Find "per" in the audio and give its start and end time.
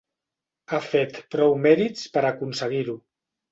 2.17-2.25